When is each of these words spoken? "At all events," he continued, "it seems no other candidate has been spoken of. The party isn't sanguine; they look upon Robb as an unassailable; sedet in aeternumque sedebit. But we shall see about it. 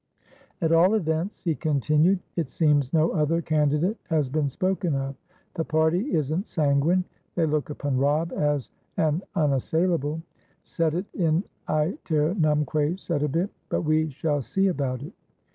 "At 0.61 0.71
all 0.71 0.95
events," 0.95 1.43
he 1.43 1.53
continued, 1.53 2.21
"it 2.35 2.49
seems 2.49 2.91
no 2.91 3.11
other 3.11 3.39
candidate 3.39 3.97
has 4.09 4.29
been 4.29 4.49
spoken 4.49 4.95
of. 4.95 5.13
The 5.53 5.63
party 5.63 6.15
isn't 6.15 6.47
sanguine; 6.47 7.03
they 7.35 7.45
look 7.45 7.69
upon 7.69 7.99
Robb 7.99 8.33
as 8.35 8.71
an 8.97 9.21
unassailable; 9.35 10.23
sedet 10.63 11.05
in 11.13 11.43
aeternumque 11.69 12.99
sedebit. 12.99 13.49
But 13.69 13.81
we 13.83 14.09
shall 14.09 14.41
see 14.41 14.69
about 14.69 15.03
it. 15.03 15.13